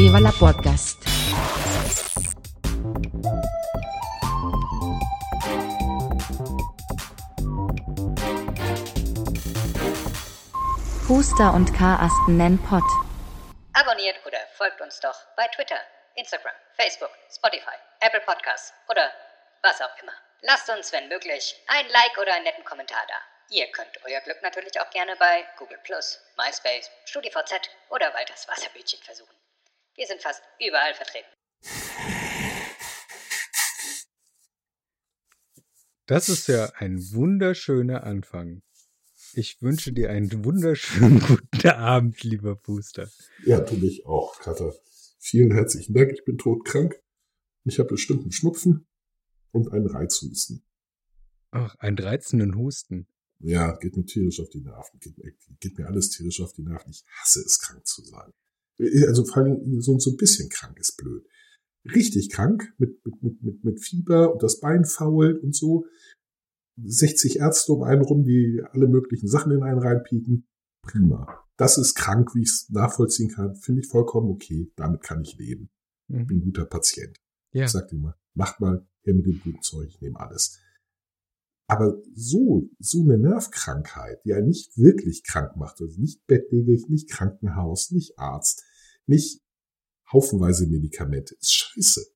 [0.00, 0.96] Viva la Podcast.
[11.06, 12.82] Huster und Karasten nennen Pott.
[13.74, 15.76] Abonniert oder folgt uns doch bei Twitter,
[16.14, 19.12] Instagram, Facebook, Spotify, Apple Podcasts oder
[19.60, 20.14] was auch immer.
[20.40, 23.16] Lasst uns, wenn möglich, ein Like oder einen netten Kommentar da.
[23.50, 25.78] Ihr könnt euer Glück natürlich auch gerne bei Google
[26.38, 29.39] MySpace, StudiVZ oder Walters Wasserbütchen versuchen.
[30.00, 31.28] Wir sind fast überall vertreten.
[36.06, 38.62] Das ist ja ein wunderschöner Anfang.
[39.34, 43.10] Ich wünsche dir einen wunderschönen guten Abend, lieber Booster.
[43.44, 44.74] Ja, tu mich auch, Kater.
[45.18, 46.12] Vielen herzlichen Dank.
[46.12, 46.98] Ich bin todkrank.
[47.64, 48.86] Ich habe bestimmt einen Schnupfen
[49.50, 50.64] und einen Reizhusten.
[51.50, 53.06] Ach, einen reizenden Husten.
[53.38, 54.98] Ja, geht mir tierisch auf die Nerven.
[54.98, 56.90] Geht, geht, mir alles tierisch auf die Nerven.
[56.90, 58.32] Ich hasse es, krank zu sein.
[59.06, 61.26] Also vor allem so, so ein bisschen krank ist blöd.
[61.94, 65.86] Richtig krank, mit, mit, mit, mit Fieber und das Bein fault und so.
[66.82, 70.46] 60 Ärzte um einen rum, die alle möglichen Sachen in einen reinpieken.
[70.82, 71.44] Prima.
[71.56, 73.54] Das ist krank, wie ich es nachvollziehen kann.
[73.54, 74.72] Finde ich vollkommen okay.
[74.76, 75.68] Damit kann ich leben.
[76.08, 76.26] Mhm.
[76.26, 77.16] Bin ein guter Patient.
[77.52, 77.64] Ja.
[77.64, 80.58] Ich sag dir mal, macht mal her mit dem guten Zeug, ich nehme alles.
[81.68, 87.08] Aber so, so eine Nervkrankheit, die einen nicht wirklich krank macht, also nicht bettlägerig, nicht
[87.08, 88.64] Krankenhaus, nicht Arzt,
[89.10, 89.42] nicht
[90.12, 92.06] haufenweise Medikamente, ist scheiße.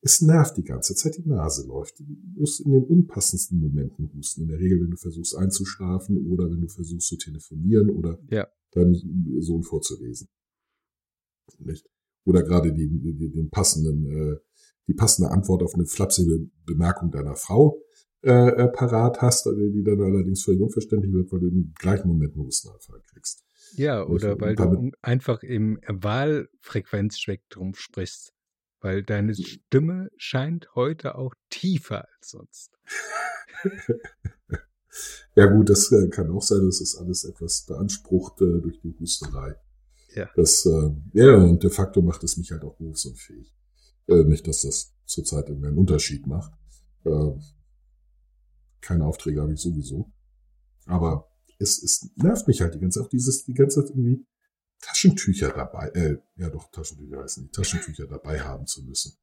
[0.00, 1.98] Es nervt die ganze Zeit, die Nase läuft.
[1.98, 2.04] Du
[2.36, 4.42] musst in den unpassendsten Momenten husten.
[4.42, 8.46] In der Regel, wenn du versuchst einzuschlafen oder wenn du versuchst zu telefonieren oder ja.
[8.72, 8.94] deinen
[9.40, 10.28] Sohn vorzulesen.
[11.58, 11.88] Nicht?
[12.24, 14.36] Oder gerade die, die, den passenden, äh,
[14.86, 17.82] die passende Antwort auf eine flapsige Bemerkung deiner Frau
[18.22, 22.34] äh, äh, parat hast, die dann allerdings völlig unverständlich wird, weil du im gleichen Moment
[22.34, 23.44] einen Hustenanfall kriegst.
[23.74, 28.32] Ja, oder weil du einfach im Wahlfrequenzspektrum sprichst.
[28.80, 32.70] Weil deine Stimme scheint heute auch tiefer als sonst.
[35.34, 38.94] ja gut, das äh, kann auch sein, das ist alles etwas beansprucht äh, durch die
[38.98, 39.56] Husterei.
[40.14, 40.28] Ja.
[40.36, 43.52] Das, äh, ja, und de facto macht es mich halt auch berufsunfähig.
[44.06, 46.52] Äh, nicht, dass das zurzeit irgendwie einen Unterschied macht.
[47.04, 47.32] Äh,
[48.80, 50.12] keine Aufträge habe ich sowieso.
[50.86, 51.27] Aber
[51.58, 54.24] es, es nervt mich halt die ganze Zeit, auch dieses, die ganze Zeit irgendwie
[54.80, 59.18] Taschentücher dabei, äh, ja doch, Taschentücher heißen die, Taschentücher dabei haben zu müssen.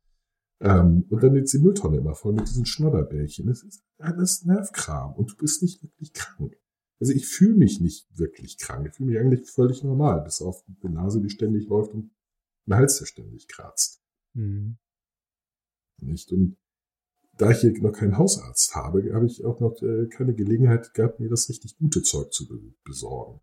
[0.62, 3.48] Ähm, und dann jetzt die Mülltonne immer voll mit diesen Schnodderbällchen.
[3.48, 6.56] Das ist alles Nervkram und du bist nicht wirklich krank.
[7.00, 8.88] Also ich fühle mich nicht wirklich krank.
[8.88, 12.12] Ich fühle mich eigentlich völlig normal, bis auf die Nase, die ständig läuft und
[12.68, 14.02] ein Hals, der ständig kratzt.
[14.34, 14.78] Mhm.
[16.02, 16.32] Nicht?
[16.32, 16.58] Und
[17.38, 21.20] da ich hier noch keinen Hausarzt habe, habe ich auch noch äh, keine Gelegenheit gehabt,
[21.20, 22.48] mir das richtig gute Zeug zu
[22.84, 23.42] besorgen.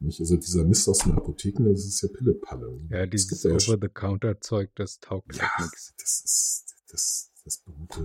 [0.00, 0.20] Nicht?
[0.20, 2.80] Also dieser Mist aus den Apotheken, das ist ja Pillepalle.
[2.90, 5.94] Ja, dieses Over-the-Counter-Zeug, das taugt ja, halt nichts.
[5.98, 7.98] Das ist, das, das beruht,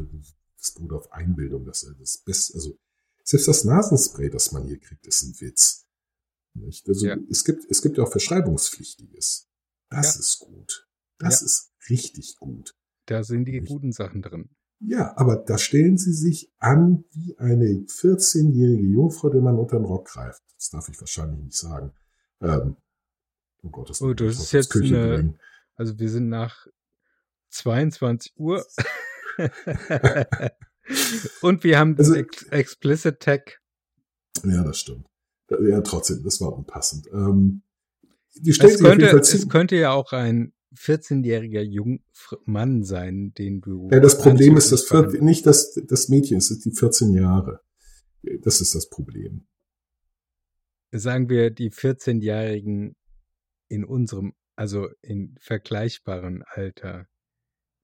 [0.58, 1.66] das beruht auf Einbildung.
[1.66, 2.78] Das, das Beste, also,
[3.24, 5.86] selbst das Nasenspray, das man hier kriegt, ist ein Witz.
[6.54, 6.88] Nicht?
[6.88, 7.18] Also, ja.
[7.30, 9.50] es gibt, es gibt ja auch Verschreibungspflichtiges.
[9.90, 10.20] Das ja.
[10.20, 10.88] ist gut.
[11.18, 11.46] Das ja.
[11.46, 12.74] ist richtig gut.
[13.06, 13.70] Da sind die Nicht?
[13.70, 14.50] guten Sachen drin.
[14.84, 19.86] Ja, aber da stellen sie sich an wie eine 14-jährige Jungfrau, der man unter den
[19.86, 20.42] Rock greift.
[20.56, 21.92] Das darf ich wahrscheinlich nicht sagen.
[22.42, 22.78] Ähm,
[23.64, 25.36] oh Gott, das, oh, das ist jetzt eine,
[25.76, 26.66] also wir sind nach
[27.50, 28.66] 22 Uhr
[31.42, 33.60] und wir haben also, Ex Explicit Tech.
[34.44, 35.08] Ja, das stimmt.
[35.62, 37.08] Ja, trotzdem, das war unpassend.
[37.14, 37.62] Ähm,
[38.36, 42.00] die es, könnte, es könnte ja auch ein 14-jähriger
[42.46, 43.90] Mann sein, den du.
[43.92, 44.90] Ja, das Problem ist das
[45.20, 47.62] nicht das, das Mädchen, es ist die 14 Jahre.
[48.42, 49.48] Das ist das Problem.
[50.92, 52.96] Sagen wir die 14-Jährigen
[53.68, 57.08] in unserem, also in vergleichbaren Alter.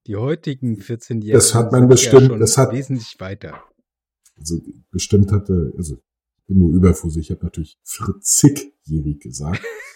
[0.06, 3.64] Die heutigen 14-Jährigen das hat man bestimmt, ja das hat wesentlich weiter.
[4.36, 4.62] Also
[4.92, 9.62] bestimmt hatte, also ich bin nur übervorsichtig, ich habe natürlich 40-jährig gesagt.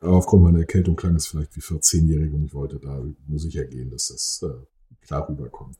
[0.00, 3.90] Aufgrund meiner Erkältung klang es vielleicht wie 14-Jährige und ich wollte da nur sicher gehen,
[3.90, 5.76] dass das äh, klar rüberkommt.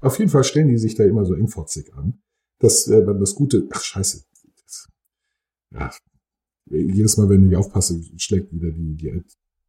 [0.00, 2.20] Auf jeden Fall stellen die sich da immer so engfotzig an,
[2.58, 4.24] dass äh, das Gute, ach scheiße,
[4.62, 4.88] das,
[5.70, 5.92] ja,
[6.66, 9.22] jedes Mal, wenn ich aufpasse, schlägt wieder die, die,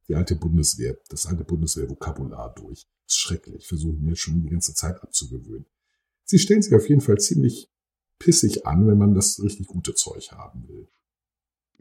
[0.08, 2.88] die alte Bundeswehr, das alte Bundeswehr-Vokabular durch.
[3.06, 5.66] Das ist schrecklich, versuchen mir schon die ganze Zeit abzugewöhnen.
[6.24, 7.70] Sie stellen sich auf jeden Fall ziemlich
[8.18, 10.88] pissig an, wenn man das richtig gute Zeug haben will.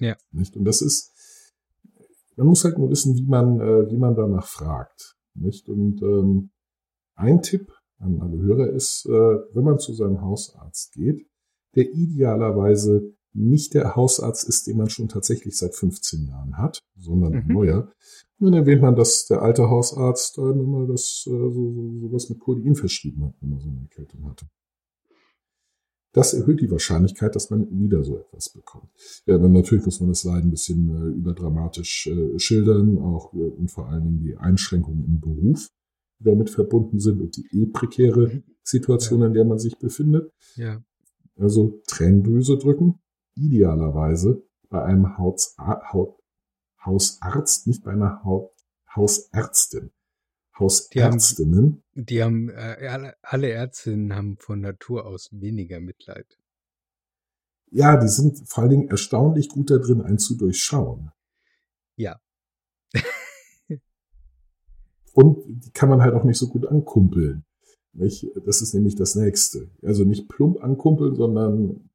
[0.00, 0.16] Ja.
[0.32, 0.56] Nicht?
[0.56, 1.12] Und das ist,
[2.40, 5.14] man muss halt nur wissen, wie man, äh, wie man danach fragt.
[5.34, 5.68] Nicht?
[5.68, 6.50] Und ähm,
[7.14, 11.26] ein Tipp an alle Hörer ist, äh, wenn man zu seinem Hausarzt geht,
[11.76, 17.34] der idealerweise nicht der Hausarzt ist, den man schon tatsächlich seit 15 Jahren hat, sondern
[17.34, 17.52] ein Mhm.
[17.52, 17.92] neuer.
[18.38, 22.30] Und dann erwähnt man, dass der alte Hausarzt da immer das äh, so, so, sowas
[22.30, 24.46] mit Codein verschrieben hat, wenn man so eine Erkältung hatte.
[26.12, 28.88] Das erhöht die Wahrscheinlichkeit, dass man wieder so etwas bekommt.
[29.26, 33.36] Ja, dann natürlich muss man das Leiden ein bisschen äh, überdramatisch äh, schildern, auch äh,
[33.36, 35.68] und vor allen Dingen die Einschränkungen im Beruf,
[36.18, 40.32] die damit verbunden sind und die eh prekäre Situation, in der man sich befindet.
[40.56, 40.82] Ja.
[41.36, 42.98] Also Tränendrüse drücken,
[43.36, 45.16] idealerweise bei einem
[46.84, 48.50] Hausarzt, nicht bei einer Haut,
[48.94, 49.90] Hausärztin.
[50.60, 51.82] Hausärztinnen.
[51.94, 56.38] Die haben, äh, alle, alle Ärztinnen haben von Natur aus weniger Mitleid.
[57.70, 61.12] Ja, die sind vor allen Dingen erstaunlich gut da drin, einen zu durchschauen.
[61.96, 62.20] Ja.
[65.12, 67.44] Und die kann man halt auch nicht so gut ankumpeln.
[67.92, 68.26] Nicht?
[68.44, 69.70] Das ist nämlich das Nächste.
[69.82, 71.90] Also nicht plump ankumpeln, sondern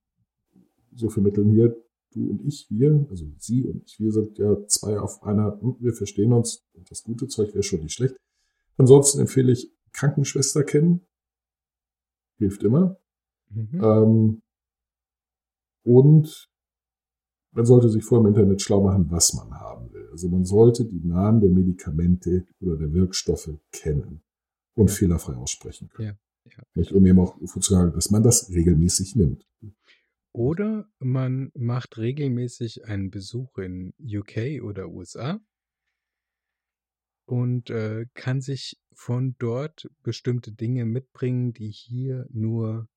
[0.94, 1.76] so vermitteln hier,
[2.12, 5.76] du und ich, wir, also sie und ich, wir sind ja zwei auf einer, hm,
[5.80, 8.16] wir verstehen uns, das gute Zeug wäre schon nicht schlecht.
[8.78, 11.06] Ansonsten empfehle ich Krankenschwester kennen.
[12.38, 12.98] Hilft immer.
[13.50, 13.82] Mhm.
[13.82, 14.42] Ähm,
[15.84, 16.50] und
[17.52, 20.10] man sollte sich vor im Internet schlau machen, was man haben will.
[20.12, 24.22] Also man sollte die Namen der Medikamente oder der Wirkstoffe kennen
[24.76, 24.96] und Ja.
[24.96, 26.18] fehlerfrei aussprechen können.
[26.44, 26.64] Ja, ja.
[26.74, 26.92] Nicht?
[26.92, 29.48] Um eben auch vorzusagen, dass man das regelmäßig nimmt.
[30.34, 35.40] Oder man macht regelmäßig einen Besuch in UK oder USA
[37.26, 42.88] und äh, kann sich von dort bestimmte Dinge mitbringen, die hier nur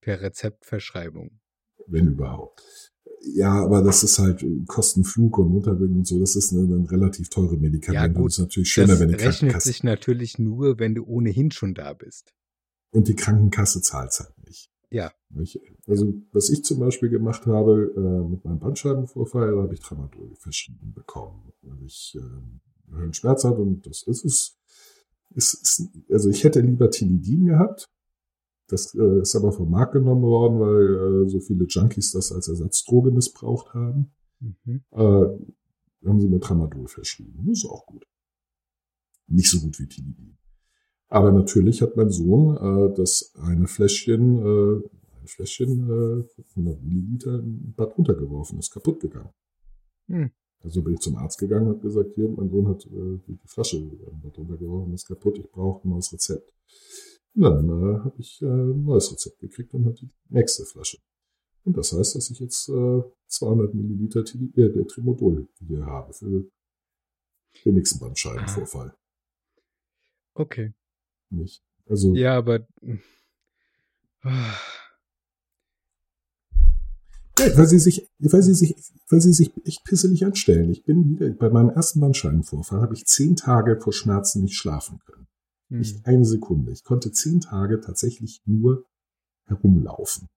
[0.00, 1.40] per Rezeptverschreibung.
[1.86, 2.62] wenn überhaupt.
[3.34, 6.84] Ja, aber das ist halt äh, Kostenflug und Unterbringen und so, das ist eine, ein
[6.86, 7.94] relativ teure Medikament.
[7.94, 10.78] Ja, und gut, das ist natürlich schöner, das wenn die rechnet Krankenkasse sich natürlich nur,
[10.78, 12.34] wenn du ohnehin schon da bist.
[12.90, 14.70] und die Krankenkasse zahlt halt nicht.
[14.90, 15.10] Ja.
[15.30, 15.58] Nicht?
[15.88, 20.34] Also, was ich zum Beispiel gemacht habe, äh, mit meinem Bandscheibenvorfall, da habe ich Tramadol
[20.36, 22.20] verschrieben bekommen, weil ich äh,
[22.90, 24.58] Höhenschmerz hatte und das ist es.
[25.34, 27.90] Ist, ist, also ich hätte lieber Tilidin gehabt.
[28.68, 32.48] Das äh, ist aber vom Markt genommen worden, weil äh, so viele Junkies das als
[32.48, 34.12] Ersatzdroge missbraucht haben.
[34.40, 34.84] Mhm.
[34.92, 37.44] Äh, haben sie mir Tramadol verschrieben.
[37.46, 38.06] Das ist auch gut.
[39.26, 40.38] Nicht so gut wie Tilidin.
[41.08, 44.88] Aber natürlich hat mein Sohn äh, das eine Fläschchen, äh,
[45.20, 49.30] ein Fläschchen äh, 100 Milliliter im Bad runtergeworfen, ist kaputt gegangen.
[50.08, 50.30] Hm.
[50.64, 53.76] Also bin ich zum Arzt gegangen und gesagt, hier, mein Sohn hat äh, die Flasche
[53.76, 56.52] im Bad runtergeworfen, ist kaputt, ich brauche ein neues Rezept.
[57.34, 60.98] Und dann äh, habe ich äh, ein neues Rezept gekriegt und hatte die nächste Flasche.
[61.64, 66.12] Und das heißt, dass ich jetzt äh, 200 Milliliter Tili äh, der Trimodol hier habe
[66.14, 66.46] für
[67.64, 68.94] den nächsten Bandscheibenvorfall.
[70.34, 70.72] Okay.
[71.30, 71.62] Nicht?
[71.86, 72.66] Also Ja, aber
[74.22, 74.56] ah,
[77.38, 78.76] Ja, weil sie sich, weil sie sich,
[79.08, 80.70] weil sie sich echt pisselig anstellen.
[80.70, 85.00] Ich bin wieder, bei meinem ersten Bandscheibenvorfall habe ich zehn Tage vor Schmerzen nicht schlafen
[85.04, 85.26] können.
[85.68, 86.70] hm, Nicht eine Sekunde.
[86.72, 88.86] Ich konnte zehn Tage tatsächlich nur
[89.46, 90.28] herumlaufen.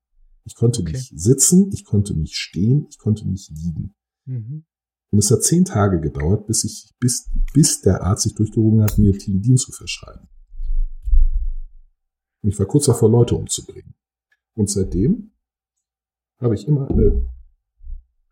[0.45, 0.93] Ich konnte Okay.
[0.93, 3.93] nicht sitzen, ich konnte nicht stehen, ich konnte nicht liegen.
[4.25, 4.65] mhm.
[5.09, 8.97] Und es hat zehn Tage gedauert, bis ich, bis, bis der Arzt sich durchgerungen hat,
[8.97, 10.27] mir Tilidin zu verschreiben.
[12.41, 13.93] Und ich war kurz davor, Leute umzubringen.
[14.55, 15.31] Und seitdem
[16.39, 17.29] habe ich immer eine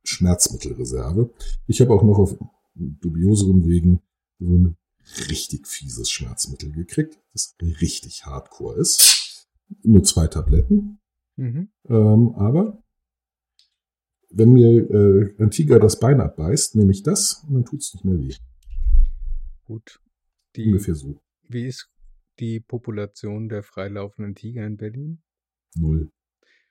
[0.03, 1.33] Schmerzmittelreserve.
[1.67, 2.37] Ich habe auch noch auf
[2.75, 4.01] dubioseren Wegen
[4.39, 4.77] so ein
[5.29, 9.47] richtig fieses Schmerzmittel gekriegt, das richtig hardcore ist.
[9.83, 10.99] Nur zwei Tabletten.
[11.37, 11.69] Mhm.
[11.87, 12.83] Ähm, aber
[14.29, 18.05] wenn mir äh, ein Tiger das Bein abbeißt, nehme ich das und dann tut's nicht
[18.05, 18.33] mehr weh.
[19.63, 19.99] Gut.
[20.55, 21.19] Die, Ungefähr so.
[21.47, 21.89] wie ist
[22.39, 25.23] die Population der freilaufenden Tiger in Berlin?
[25.75, 26.11] Null.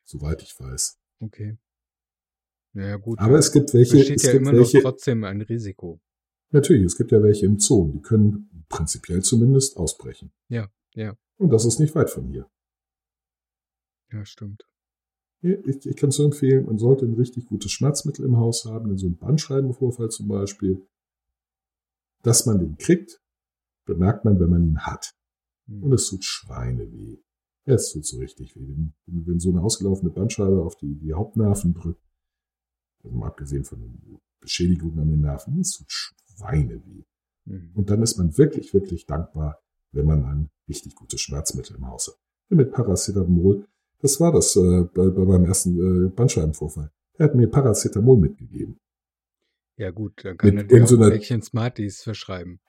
[0.05, 0.99] Soweit ich weiß.
[1.21, 1.59] Okay.
[2.75, 3.19] Naja, gut.
[3.19, 6.01] Aber es gibt welche, besteht es ja gibt immer noch welche, trotzdem ein Risiko.
[6.51, 10.33] natürlich, es gibt ja welche im Zoo, die können prinzipiell zumindest ausbrechen.
[10.49, 11.17] Ja, ja.
[11.37, 12.51] Und das ist nicht weit von hier.
[14.13, 14.67] Ja, stimmt.
[15.41, 18.91] Ich, ich kann es nur empfehlen, man sollte ein richtig gutes Schmerzmittel im Haus haben,
[18.91, 20.87] in so einem Bandscheibenvorfall zum Beispiel.
[22.23, 23.21] Dass man den kriegt,
[23.85, 25.15] bemerkt man, wenn man ihn hat.
[25.67, 25.83] Hm.
[25.83, 27.19] Und es tut Schweine weh.
[27.67, 28.75] Ja, es tut so richtig weh.
[29.07, 32.03] Wenn, so eine ausgelaufene Bandscheibe auf die, die Hauptnerven drückt,
[33.03, 37.05] also mal abgesehen von den Beschädigungen an den Nerven, es tut Schweine weh.
[37.47, 37.71] Mhm.
[37.75, 42.09] Und dann ist man wirklich, wirklich dankbar, wenn man ein richtig gutes Schmerzmittel im Haus
[42.09, 42.17] hat.
[42.51, 43.67] Und mit Paracetamol,
[44.01, 46.91] das war das äh, bei, bei meinem ersten äh, Bandscheibenvorfall.
[47.17, 48.79] Er hat mir Paracetamol mitgegeben.
[49.77, 52.61] Ja, gut, dann kann Mit er dir auch so ein einer- Smarties verschreiben.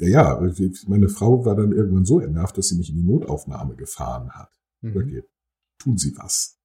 [0.00, 0.52] Ja, ja,
[0.86, 4.50] meine Frau war dann irgendwann so entnervt, dass sie mich in die Notaufnahme gefahren hat.
[4.80, 5.08] Mhm.
[5.08, 5.24] Ihr,
[5.78, 6.58] tun Sie was.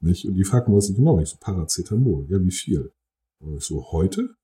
[0.00, 0.26] Nicht?
[0.26, 2.26] Und die fragten, was ich genau, ich so Paracetamol.
[2.30, 2.92] Ja, wie viel?
[3.40, 4.34] Und ich so, heute?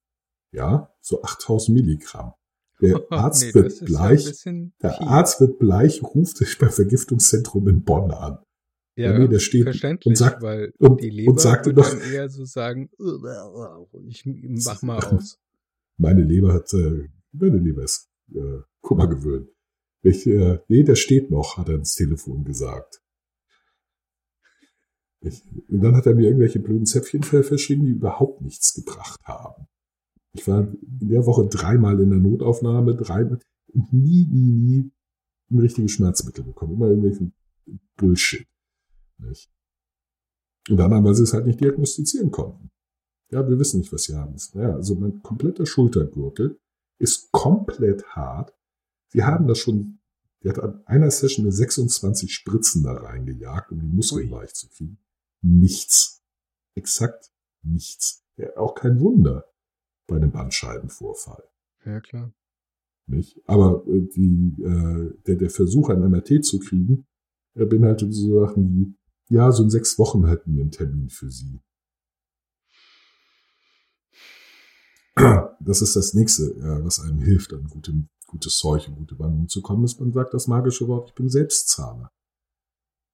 [0.53, 2.33] Ja, so 8000 Milligramm.
[2.81, 4.43] Der Arzt Nee, wird ja bleich,
[4.83, 5.01] der.
[5.03, 8.39] Arzt wird bleich, ruft sich beim Vergiftungszentrum in Bonn an.
[8.97, 11.89] Ja, nee, der steht verständlich, und sagt- weil und- die und Leber sagte wird noch-
[11.91, 12.91] dann eher so sagen,
[14.09, 15.39] ich mach mal aus.
[15.97, 19.51] Meine Leber hat, äh, meine Leber ist äh, Kummer gewöhnt.
[20.03, 23.03] Ich, äh, nee, der steht noch, hat er ins Telefon gesagt.
[25.21, 29.21] Ich, und dann hat er mir irgendwelche blöden Zäpfchen ver- verschrieben, die überhaupt nichts gebracht
[29.25, 29.67] haben.
[30.35, 33.41] Ich war in der Woche dreimal in der Notaufnahme, dreimal
[33.73, 34.93] und nie, nie, nie
[35.51, 36.75] ein richtiges Schmerzmittel bekommen.
[36.75, 37.35] Immer irgendwelchen
[37.97, 38.47] Bullshit.
[39.19, 39.51] Nicht?
[40.71, 42.71] Und dann, weil sie es halt nicht diagnostizieren konnten.
[43.31, 44.37] Ja, wir wissen nicht, was sie haben.
[44.55, 46.61] Ja, also mein kompletter Schultergürtel
[46.99, 48.55] ist komplett hart.
[49.09, 50.01] Sie haben das schon,
[50.43, 54.39] die hat an einer Session eine 26 Spritzen da reingejagt, um die Muskeln Ui.
[54.39, 54.99] weich zu kriegen.
[55.43, 56.23] Nichts.
[56.75, 58.25] Exakt nichts.
[58.37, 59.45] Ja, auch kein Wunder
[60.07, 61.45] bei einem Bandscheibenvorfall.
[61.85, 62.33] Ja, klar.
[63.07, 63.41] Nicht?
[63.47, 67.07] Aber äh, die, äh, der, der Versuch, ein MRT zu kriegen,
[67.55, 68.95] äh, beinhaltet so Sachen wie,
[69.35, 71.61] ja, so in sechs Wochen hätten wir einen Termin für Sie.
[75.69, 79.49] Das ist das nächste, äh, was einem hilft, an gutem, gutes Zeug und gute Behandlung
[79.49, 82.11] zu kommen, ist, man sagt das magische Wort, ich bin Selbstzahler.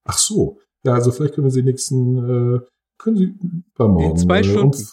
[0.05, 0.59] Ach so.
[0.85, 2.61] Ja, also vielleicht können wir Sie nächsten, äh,
[2.97, 3.35] können Sie
[3.75, 4.13] bei morgen.
[4.13, 4.87] In zwei äh, Stunden.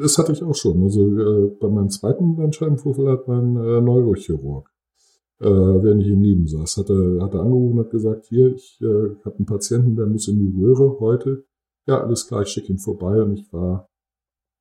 [0.00, 0.82] das hatte ich auch schon.
[0.82, 4.70] Also äh, bei meinem zweiten Bandscheibenvorfall hat mein äh, Neurochirurg,
[5.40, 8.54] äh, während ich ihm neben saß, hat er, hat er angerufen und hat gesagt, hier,
[8.54, 11.44] ich äh, habe einen Patienten, der muss in die Röhre heute.
[11.86, 13.89] Ja, alles klar, ich schicke ihn vorbei und ich war,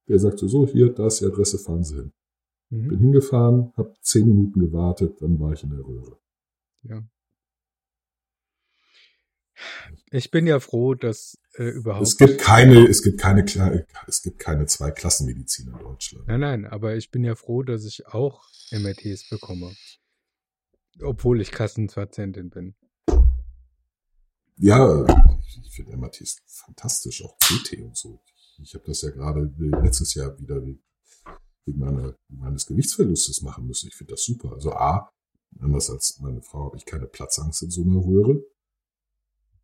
[0.09, 2.11] der sagte so, hier, da ist die Adresse, fahren Sie hin.
[2.69, 2.99] Bin Mhm.
[2.99, 6.17] hingefahren, habe zehn Minuten gewartet, dann war ich in der Röhre.
[6.83, 7.03] Ja.
[10.11, 12.07] Ich bin ja froh, dass äh, überhaupt.
[12.07, 13.43] Es gibt keine, es gibt keine,
[14.07, 16.27] es gibt keine zwei Klassenmedizin in Deutschland.
[16.27, 19.73] Nein, nein, aber ich bin ja froh, dass ich auch MRTs bekomme.
[21.01, 22.75] Obwohl ich Kassenpatientin bin.
[24.57, 25.05] Ja,
[25.63, 28.21] ich, finde MRT ist fantastisch, auch CT und so.
[28.61, 29.51] Ich, habe das ja gerade
[29.83, 30.81] letztes Jahr wieder wegen
[31.65, 33.87] meiner, meines Gewichtsverlustes machen müssen.
[33.87, 34.53] Ich finde das super.
[34.53, 35.09] Also A,
[35.59, 38.41] anders als meine Frau habe ich keine Platzangst in so einer Röhre.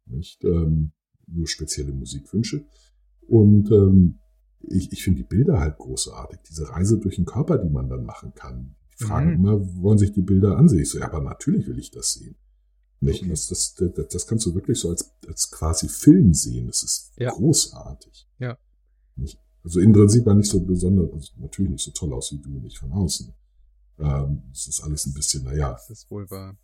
[0.06, 0.92] Nicht ähm,
[1.28, 2.66] nur spezielle Musikwünsche.
[3.28, 4.20] Und ähm,
[4.62, 6.40] ich, ich finde die Bilder halt großartig.
[6.50, 8.76] Diese Reise durch den Körper, die man dann machen kann.
[9.00, 9.36] Die fragen Mhm.
[9.36, 10.82] immer, wollen sich die Bilder ansehen?
[10.82, 12.36] Ich so, ja, aber natürlich will ich das sehen.
[13.02, 13.28] Okay.
[13.30, 16.68] Das, das, das, das kannst du wirklich so als, als quasi Film sehen.
[16.68, 17.32] Das ist Ja.
[17.32, 18.28] großartig.
[18.40, 18.58] Ja.
[19.16, 19.40] Nicht?
[19.64, 22.38] Also innen drin sieht man nicht so besonders, also natürlich nicht so toll aus wie
[22.40, 23.34] du und ich von außen.
[23.98, 26.56] Ähm, es ist alles ein bisschen, naja, Das ist wohl wahr.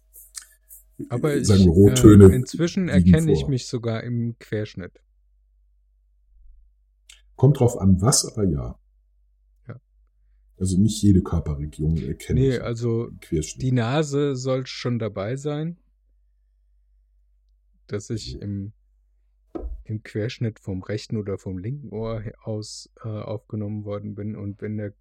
[1.09, 2.25] Aber ich, sagen wir Rottöne.
[2.31, 5.01] äh, inzwischen erkenne ich mich sogar im Querschnitt.
[7.35, 8.77] Kommt drauf an, was, aber ja.
[9.67, 9.79] Ja.
[10.59, 13.63] Also nicht jede Körperregion erkenne Nee, ich also im Querschnitt.
[13.63, 15.77] die Nase soll schon dabei sein,
[17.87, 18.73] dass ich im,
[19.83, 24.35] im Querschnitt vom rechten oder vom linken Ohr aus äh, aufgenommen worden bin.
[24.35, 24.93] Und wenn der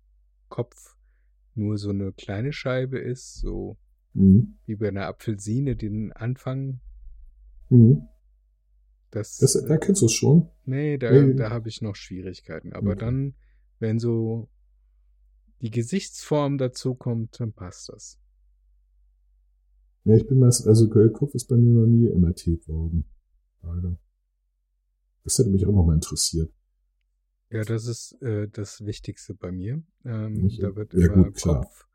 [0.49, 0.97] Kopf
[1.55, 3.77] nur so eine kleine Scheibe ist, so
[4.13, 4.59] Mhm.
[4.67, 6.81] wie bei einer Apfelsine, den Anfang,
[7.69, 8.09] Mhm.
[9.13, 10.49] das, Das, da kennst du es schon.
[10.65, 11.35] nee, da, Nee.
[11.35, 12.73] da habe ich noch Schwierigkeiten.
[12.73, 13.01] Aber Okay.
[13.01, 13.35] dann,
[13.79, 14.49] wenn so
[15.63, 18.19] die Gesichtsform dazu kommt, dann passt das.
[20.05, 23.05] Ja, ich bin meist, also Kopf ist bei mir noch nie MRT worden.
[23.63, 23.97] Leider.
[25.25, 26.53] Das hätte mich auch noch mal interessiert.
[27.51, 29.83] Ja, das ist äh, das Wichtigste bei mir.
[30.05, 30.63] Ähm, Nicht?
[30.63, 31.41] da wird Ja, immer gut.
[31.41, 31.87] Kopf,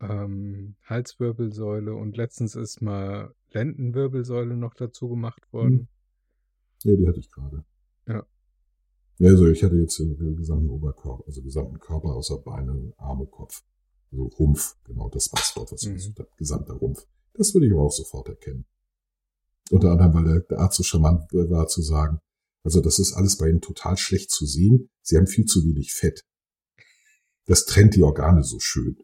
[0.00, 5.88] ähm, Halswirbelsäule und letztens ist mal Lendenwirbelsäule noch dazu gemacht worden.
[6.82, 7.64] Ja, die hatte ich gerade.
[8.08, 8.26] Ja.
[9.18, 13.62] Ja, also ich hatte jetzt den gesamten Oberkörper, also gesamten Körper außer Beine, Arme, Kopf.
[14.10, 15.92] Also Rumpf, genau, das war's dort, was Mhm.
[15.92, 17.06] also der gesamte Rumpf.
[17.34, 18.66] Das würde ich aber auch sofort erkennen.
[19.70, 22.18] Unter anderem, weil der, der Arzt so charmant war zu sagen,
[22.64, 24.90] also das ist alles bei Ihnen total schlecht zu sehen.
[25.02, 26.24] Sie haben viel zu wenig Fett.
[27.46, 28.96] Das trennt die Organe so schön.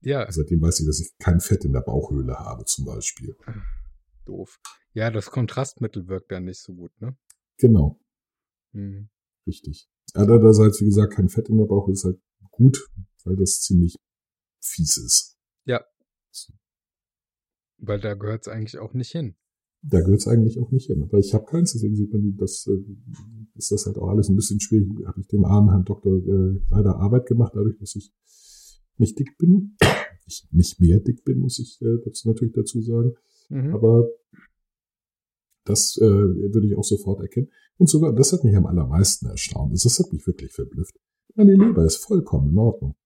[0.00, 3.34] Ja, Seitdem weiß ich, dass ich kein Fett in der Bauchhöhle habe, zum Beispiel.
[4.24, 4.60] doof.
[4.92, 7.16] Ja, das Kontrastmittel wirkt dann nicht so gut, ne?
[7.58, 7.98] Genau.
[8.72, 9.08] Mhm.
[9.46, 9.88] Richtig.
[10.14, 12.88] Andererseits, wie gesagt, kein Fett in der Bauch ist halt gut,
[13.24, 13.96] weil das ziemlich
[14.60, 15.36] fies ist.
[15.64, 15.84] Ja.
[17.78, 19.36] Weil da gehört es eigentlich auch nicht hin.
[19.88, 21.02] Da gehört es eigentlich auch nicht hin.
[21.02, 22.78] Aber ich habe keins, deswegen sieht man, das äh,
[23.54, 24.88] ist das halt auch alles ein bisschen schwierig.
[25.06, 28.12] Habe ich dem armen Herrn Doktor äh, leider Arbeit gemacht, dadurch, dass ich
[28.98, 29.76] nicht dick bin.
[30.26, 33.12] Ich nicht mehr dick bin, muss ich äh, dazu natürlich dazu sagen.
[33.48, 33.74] Mhm.
[33.74, 34.08] Aber
[35.64, 37.50] Das äh, würde ich auch sofort erkennen.
[37.76, 39.74] Und sogar, das hat mich am allermeisten erstaunt.
[39.74, 40.98] Das hat mich wirklich verblüfft.
[41.34, 42.96] Meine Leber ist vollkommen in Ordnung.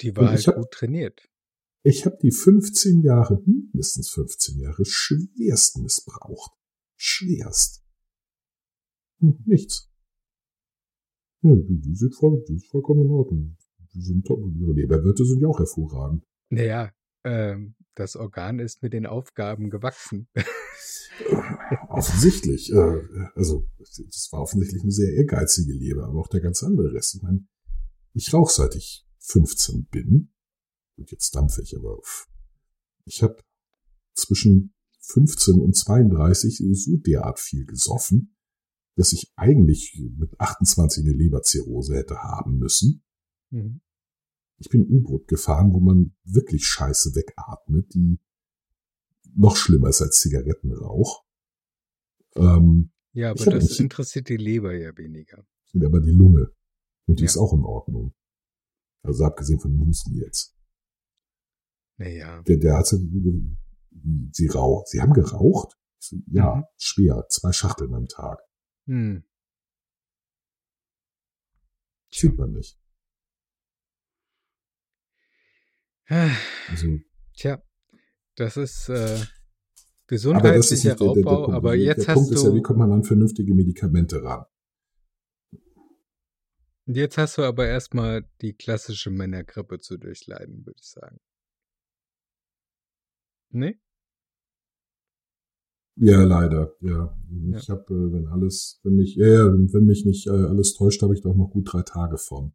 [0.00, 1.28] Die war halt hab, gut trainiert.
[1.84, 6.52] Ich habe die 15 Jahre, mindestens 15 Jahre, schwerst missbraucht.
[6.96, 7.84] Schwerst.
[9.18, 9.90] Hm, nichts.
[11.42, 13.56] Ja, die, die, sind voll, die ist vollkommen in Ordnung.
[13.94, 14.38] Die sind top.
[14.54, 16.24] Ihre Leberwerte sind ja auch hervorragend.
[16.50, 16.92] Naja,
[17.24, 20.28] ähm, das Organ ist mit den Aufgaben gewachsen.
[21.88, 22.72] offensichtlich.
[22.72, 27.16] Äh, also, das war offensichtlich eine sehr ehrgeizige Leber, aber auch der ganze andere Rest.
[27.16, 27.44] Ich meine,
[28.14, 30.31] ich rauche seit ich 15 bin.
[30.96, 32.28] Und jetzt dampfe ich aber auf.
[33.04, 33.36] Ich habe
[34.14, 38.36] zwischen 15 und 32 so derart viel gesoffen,
[38.96, 43.02] dass ich eigentlich mit 28 eine Leberzirrhose hätte haben müssen.
[43.50, 43.80] Mhm.
[44.58, 48.20] Ich bin U-Boot gefahren, wo man wirklich Scheiße wegatmet, die
[49.34, 51.24] noch schlimmer ist als Zigarettenrauch.
[52.36, 55.44] Ähm, ja, aber das interessiert die Leber ja weniger.
[55.74, 56.52] Aber die Lunge.
[57.06, 57.26] Und die ja.
[57.26, 58.14] ist auch in Ordnung.
[59.02, 60.51] Also abgesehen von dem Husten jetzt.
[62.02, 62.42] Naja.
[62.42, 62.98] Der, der hat sie,
[64.32, 64.88] sie raucht.
[64.88, 65.78] Sie haben geraucht?
[66.26, 66.64] Ja, mhm.
[66.76, 67.26] schwer.
[67.28, 68.40] Zwei Schachteln am Tag.
[68.86, 69.24] Hm.
[72.10, 72.78] Sieht man nicht.
[76.06, 76.98] Also,
[77.34, 77.62] Tja,
[78.34, 79.18] das ist äh,
[80.08, 82.34] gesundheitlicher aber Raubbau, der, der, der aber jetzt der hast Punkt du...
[82.34, 84.44] ist ja, wie kommt man an vernünftige Medikamente ran?
[86.84, 91.20] Jetzt hast du aber erstmal die klassische Männergrippe zu durchleiden, würde ich sagen.
[93.52, 93.78] Nee?
[95.96, 97.14] Ja, leider, ja.
[97.54, 97.74] Ich ja.
[97.74, 101.14] habe, äh, wenn alles, wenn mich, ja, ja, wenn mich nicht äh, alles täuscht, habe
[101.14, 102.52] ich doch noch gut drei Tage von.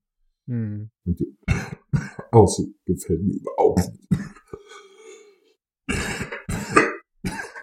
[0.47, 0.89] Hm.
[1.05, 1.37] Und die
[2.31, 4.27] Aussehen gefällt mir überhaupt nicht.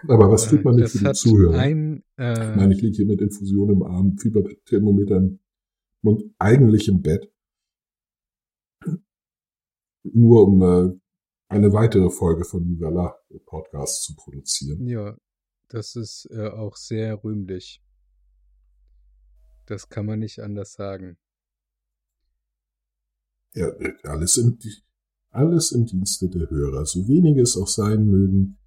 [0.06, 1.58] Aber was tut man nicht für die Zuhörer?
[1.58, 5.40] Ein, äh, ich meine, ich liege hier mit Infusion im Arm, Fieberthermometer im
[6.02, 7.32] Mund, eigentlich im Bett.
[10.04, 11.00] Nur um äh,
[11.48, 14.86] eine weitere Folge von Vivala Podcast zu produzieren.
[14.86, 15.16] Ja,
[15.68, 17.82] das ist äh, auch sehr rühmlich.
[19.66, 21.16] Das kann man nicht anders sagen.
[23.54, 23.70] Ja,
[24.02, 24.58] alles im,
[25.30, 28.58] alles im Dienste der Hörer, so wenig es auch sein mögen.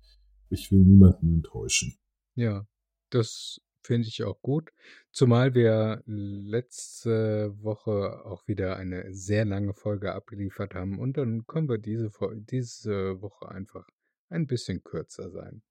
[0.50, 1.98] Ich will niemanden enttäuschen.
[2.36, 2.68] Ja,
[3.10, 4.72] das finde ich auch gut.
[5.12, 11.70] Zumal wir letzte Woche auch wieder eine sehr lange Folge abgeliefert haben und dann können
[11.70, 13.88] wir diese, diese Woche einfach
[14.30, 15.64] ein bisschen kürzer sein.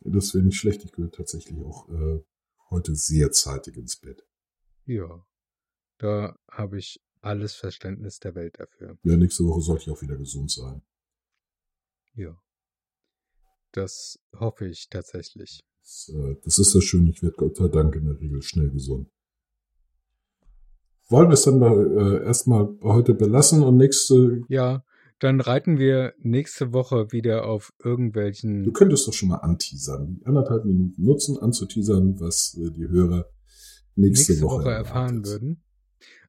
[0.00, 0.84] Das wäre nicht schlecht.
[0.84, 2.20] Ich gehöre tatsächlich auch äh,
[2.70, 4.24] heute sehr zeitig ins Bett.
[4.84, 5.26] Ja,
[5.98, 8.96] da habe ich alles Verständnis der Welt dafür.
[9.02, 10.82] Ja, nächste Woche sollte ich auch wieder gesund sein.
[12.14, 12.40] Ja.
[13.72, 15.67] Das hoffe ich tatsächlich.
[15.88, 17.10] Das, äh, das ist das Schöne.
[17.10, 19.08] Ich werde Gott sei Dank in der Regel schnell gesund.
[21.08, 24.42] Wollen wir es dann äh, erstmal heute belassen und nächste.
[24.48, 24.84] Ja,
[25.18, 28.64] dann reiten wir nächste Woche wieder auf irgendwelchen.
[28.64, 30.20] Du könntest doch schon mal anteasern.
[30.24, 33.24] Anderthalb Minuten nutzen, anzuteasern, was äh, die Hörer
[33.94, 35.64] nächste, nächste Woche, Woche erfahren würden.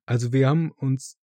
[0.05, 1.17] Also wir haben uns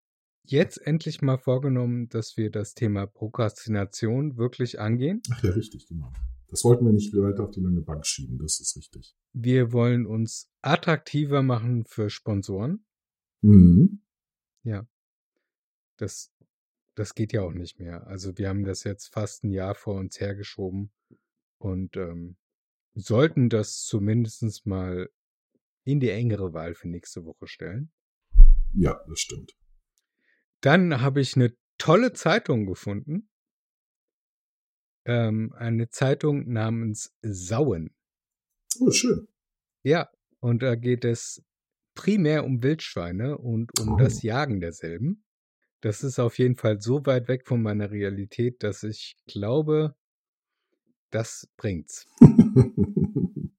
[0.44, 5.22] jetzt endlich mal vorgenommen, dass wir das Thema Prokrastination wirklich angehen.
[5.32, 6.12] Ach ja, richtig, genau.
[6.48, 9.16] Das wollten wir nicht weiter auf die lange Bank schieben, das ist richtig.
[9.32, 12.84] Wir wollen uns attraktiver machen für Sponsoren.
[13.42, 14.02] Mhm.
[14.62, 14.86] Ja.
[15.96, 16.36] Das
[16.96, 18.06] das geht ja auch nicht mehr.
[18.06, 20.90] Also wir haben das jetzt fast ein Jahr vor uns hergeschoben
[21.58, 22.36] und ähm,
[22.94, 25.10] sollten das zumindest mal
[25.84, 27.92] in die engere Wahl für nächste Woche stellen.
[28.72, 29.56] Ja, das stimmt.
[30.62, 33.28] Dann habe ich eine tolle Zeitung gefunden.
[35.06, 37.96] Ähm, eine Zeitung namens Sauen.
[38.80, 39.28] Oh, schön.
[39.82, 41.42] Ja, und da geht es
[41.94, 43.96] primär um Wildschweine und um oh.
[43.96, 45.24] das Jagen derselben.
[45.80, 49.94] Das ist auf jeden Fall so weit weg von meiner Realität, dass ich glaube,
[51.10, 52.06] das bringt's.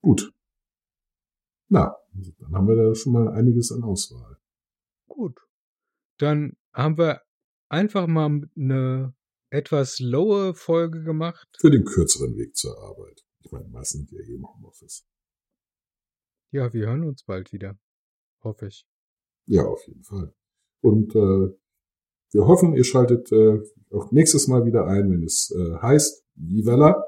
[0.00, 0.32] Gut.
[1.68, 1.96] Na,
[2.38, 4.38] dann haben wir da schon mal einiges an Auswahl.
[5.06, 5.38] Gut.
[6.16, 7.22] Dann haben wir
[7.68, 9.14] einfach mal eine
[9.50, 11.48] etwas lowe Folge gemacht.
[11.60, 13.24] Für den kürzeren Weg zur Arbeit.
[13.40, 15.06] Ich meine, meistens sind wir hier im Homeoffice.
[16.50, 17.78] Ja, wir hören uns bald wieder.
[18.42, 18.86] Hoffe ich.
[19.46, 20.34] Ja, auf jeden Fall.
[20.80, 21.54] Und äh,
[22.30, 26.74] wir hoffen, ihr schaltet äh, auch nächstes Mal wieder ein, wenn es äh, heißt Viva
[26.74, 27.04] la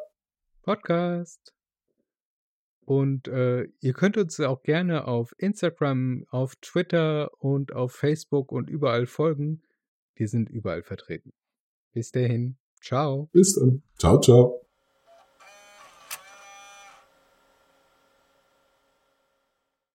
[0.62, 1.54] Podcast.
[2.84, 8.68] Und äh, ihr könnt uns auch gerne auf Instagram, auf Twitter und auf Facebook und
[8.68, 9.62] überall folgen.
[10.14, 11.32] Wir sind überall vertreten.
[11.92, 12.56] Bis dahin.
[12.80, 13.28] Ciao.
[13.32, 13.82] Bis dann.
[13.98, 14.60] Ciao, ciao.